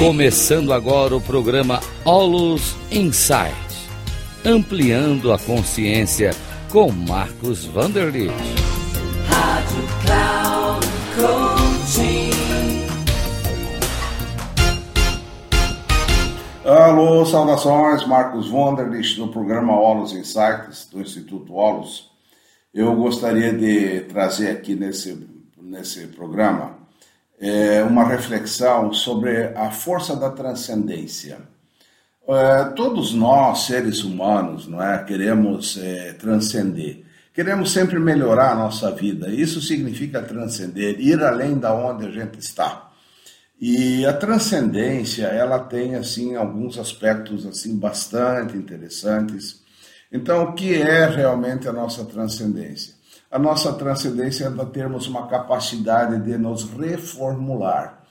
[0.00, 3.52] Começando agora o programa Olus Insight,
[4.42, 6.30] ampliando a consciência
[6.72, 8.32] com Marcos Vanderlitt.
[9.28, 12.30] Rádio Cloud Coaching.
[16.64, 22.10] Alô, saudações, Marcos Vanderlitt do programa Olus Insights do Instituto Olus.
[22.72, 25.28] Eu gostaria de trazer aqui nesse,
[25.60, 26.79] nesse programa
[27.40, 31.38] é, uma reflexão sobre a força da transcendência.
[32.28, 37.02] É, todos nós, seres humanos, não é, queremos é, transcender.
[37.32, 39.30] Queremos sempre melhorar a nossa vida.
[39.30, 42.90] Isso significa transcender, ir além da onde a gente está.
[43.58, 49.60] E a transcendência, ela tem assim alguns aspectos assim bastante interessantes.
[50.12, 52.94] Então, o que é realmente a nossa transcendência?
[53.30, 58.02] A nossa transcendência é termos uma capacidade de nos reformular,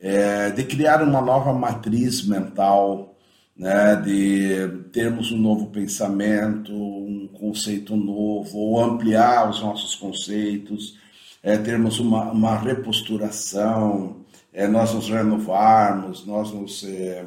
[0.00, 3.14] é, de criar uma nova matriz mental,
[3.54, 10.98] né, de termos um novo pensamento, um conceito novo, ou ampliar os nossos conceitos,
[11.42, 14.22] é, termos uma, uma reposturação,
[14.54, 17.26] é, nós nos renovarmos, nós nos é,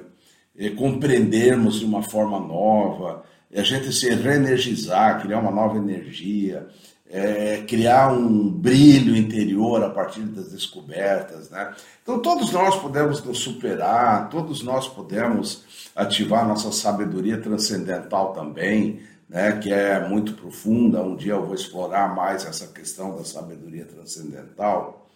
[0.58, 6.68] é compreendermos de uma forma nova, a gente se reenergizar, criar uma nova energia
[7.10, 11.50] é, criar um brilho interior a partir das descobertas.
[11.50, 11.74] Né?
[12.02, 19.54] Então, todos nós podemos nos superar, todos nós podemos ativar nossa sabedoria transcendental também, né,
[19.54, 21.02] que é muito profunda.
[21.02, 25.08] Um dia eu vou explorar mais essa questão da sabedoria transcendental.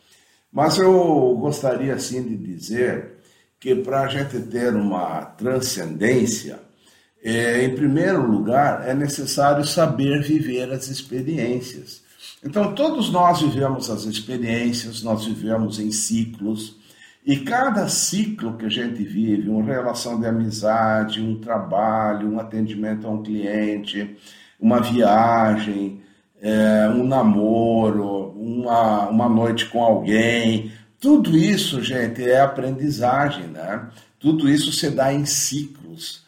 [0.52, 3.20] Mas eu gostaria, assim, de dizer
[3.60, 6.60] que para a gente ter uma transcendência,
[7.24, 12.02] é, em primeiro lugar, é necessário saber viver as experiências.
[12.44, 16.78] Então, todos nós vivemos as experiências, nós vivemos em ciclos,
[17.26, 23.06] e cada ciclo que a gente vive, uma relação de amizade, um trabalho, um atendimento
[23.06, 24.18] a um cliente,
[24.60, 26.02] uma viagem,
[26.42, 33.88] é, um namoro, uma, uma noite com alguém, tudo isso, gente, é aprendizagem, né?
[34.20, 36.26] Tudo isso se dá em ciclos.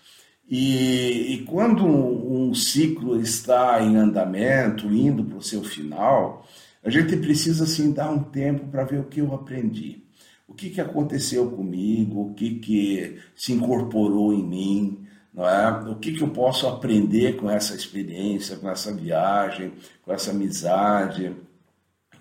[0.49, 6.45] E, e quando um, ciclo está em andamento, indo para o seu final,
[6.83, 10.03] a gente precisa assim dar um tempo para ver o que eu aprendi,
[10.47, 15.71] o que, que aconteceu comigo, o que, que se incorporou em mim, não é?
[15.89, 19.73] o que, que eu posso aprender com essa experiência, com essa viagem,
[20.03, 21.33] com essa amizade,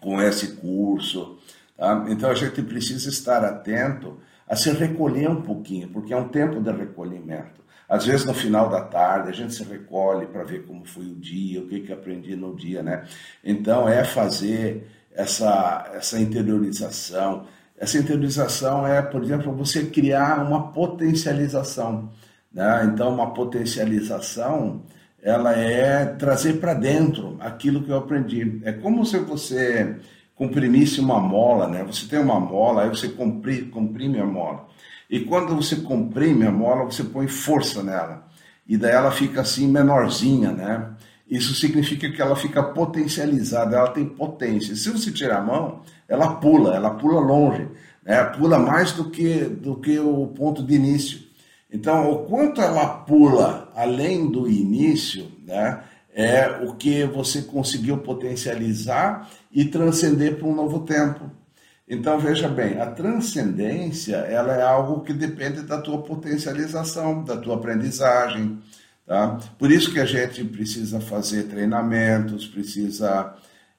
[0.00, 1.38] com esse curso.
[1.76, 2.06] Tá?
[2.08, 6.60] Então a gente precisa estar atento a se recolher um pouquinho, porque é um tempo
[6.60, 7.60] de recolhimento.
[7.90, 11.16] Às vezes no final da tarde a gente se recolhe para ver como foi o
[11.16, 13.04] dia, o que, que aprendi no dia, né?
[13.44, 17.46] Então é fazer essa, essa interiorização.
[17.76, 22.10] Essa interiorização é, por exemplo, você criar uma potencialização.
[22.52, 22.90] Né?
[22.92, 24.82] Então, uma potencialização
[25.22, 28.60] ela é trazer para dentro aquilo que eu aprendi.
[28.64, 29.96] É como se você
[30.34, 31.84] comprimisse uma mola, né?
[31.84, 34.66] Você tem uma mola, aí você comprime, comprime a mola.
[35.10, 38.26] E quando você comprime a mola, você põe força nela.
[38.66, 40.90] E daí ela fica assim menorzinha, né?
[41.28, 44.74] Isso significa que ela fica potencializada, ela tem potência.
[44.76, 47.68] Se você tirar a mão, ela pula, ela pula longe,
[48.04, 48.22] né?
[48.24, 51.20] pula mais do que, do que o ponto de início.
[51.72, 55.80] Então, o quanto ela pula além do início, né?
[56.12, 61.30] é o que você conseguiu potencializar e transcender para um novo tempo.
[61.90, 67.56] Então veja bem, a transcendência ela é algo que depende da tua potencialização, da tua
[67.56, 68.60] aprendizagem,
[69.04, 69.40] tá?
[69.58, 73.34] Por isso que a gente precisa fazer treinamentos, precisa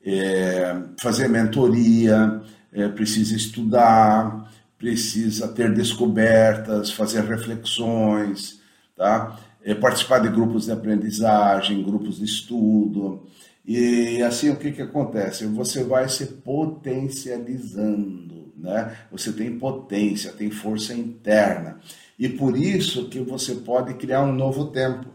[0.05, 2.41] é, fazer mentoria,
[2.73, 8.59] é, precisa estudar, precisa ter descobertas, fazer reflexões,
[8.93, 9.39] tá?
[9.63, 13.25] É, participar de grupos de aprendizagem, grupos de estudo.
[13.65, 15.45] E assim o que, que acontece?
[15.45, 18.97] Você vai se potencializando, né?
[19.11, 21.79] Você tem potência, tem força interna.
[22.17, 25.05] E por isso que você pode criar um novo tempo.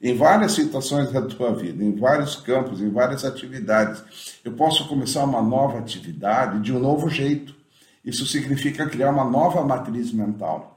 [0.00, 4.04] Em várias situações da tua vida, em vários campos, em várias atividades.
[4.44, 7.56] Eu posso começar uma nova atividade de um novo jeito.
[8.04, 10.76] Isso significa criar uma nova matriz mental.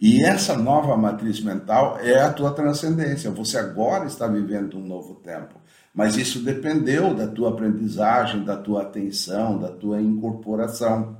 [0.00, 3.30] E essa nova matriz mental é a tua transcendência.
[3.30, 5.54] Você agora está vivendo um novo tempo.
[5.94, 11.16] Mas isso dependeu da tua aprendizagem, da tua atenção, da tua incorporação.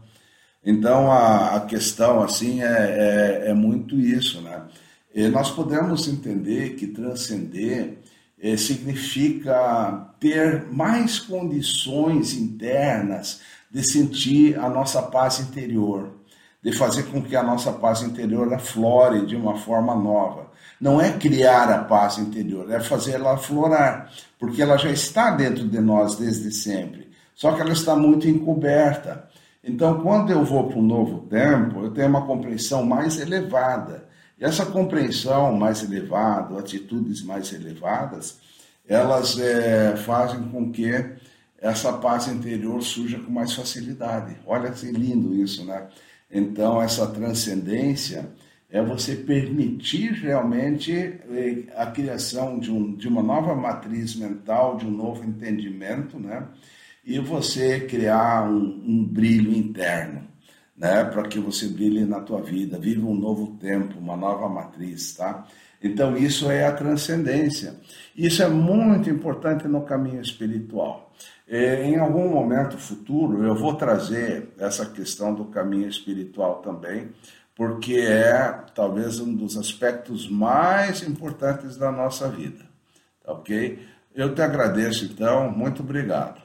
[0.65, 4.63] Então a, a questão assim é, é, é, muito isso, né?
[5.15, 7.99] E nós podemos entender que transcender
[8.41, 16.11] é, significa ter mais condições internas de sentir a nossa paz interior,
[16.65, 20.51] de fazer com que a nossa paz interior aflore de uma forma nova.
[20.81, 25.69] Não é criar a paz interior, é fazer ela aflorar, porque ela já está dentro
[25.69, 29.29] de nós desde sempre, só que ela está muito encoberta.
[29.63, 34.09] Então, quando eu vou para um novo tempo, eu tenho uma compreensão mais elevada.
[34.39, 38.39] E essa compreensão mais elevada, atitudes mais elevadas,
[38.89, 40.93] elas é, fazem com que
[41.59, 44.37] essa paz interior surja com mais facilidade.
[44.47, 45.87] Olha que lindo isso, né?
[46.31, 48.33] Então, essa transcendência
[48.75, 54.85] é você permitir realmente é, a criação de, um, de uma nova matriz mental, de
[54.85, 56.49] um novo entendimento, né?
[57.05, 60.27] E você criar um, um brilho interno,
[60.77, 61.05] né?
[61.05, 65.47] Para que você brilhe na tua vida, viva um novo tempo, uma nova matriz, tá?
[65.85, 67.75] Então, isso é a transcendência.
[68.17, 71.13] Isso é muito importante no caminho espiritual.
[71.47, 77.11] É, em algum momento futuro, eu vou trazer essa questão do caminho espiritual também,
[77.55, 82.65] porque é talvez um dos aspectos mais importantes da nossa vida.
[83.23, 83.87] Tá ok?
[84.15, 86.44] Eu te agradeço então, muito obrigado.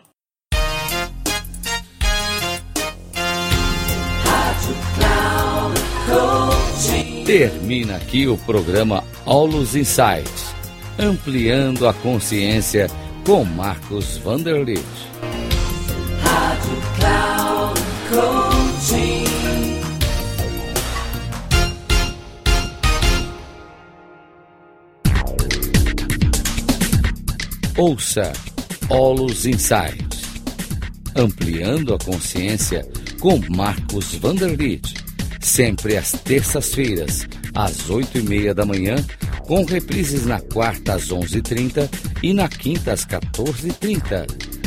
[7.30, 10.52] Termina aqui o programa Aulos Insights,
[10.98, 12.88] ampliando a consciência
[13.24, 14.84] com Marcos Vanderlit.
[16.24, 17.80] Rádio Cloud
[18.10, 19.26] Coaching.
[27.78, 28.34] Ouça
[28.90, 30.24] Olus Insights,
[31.16, 32.84] ampliando a consciência
[33.20, 34.99] com Marcos Vanderlit,
[35.40, 38.96] sempre às terças-feiras, às oito e meia da manhã
[39.50, 41.90] com reprises na quarta às 11h30
[42.22, 44.26] e na quinta às 14h30,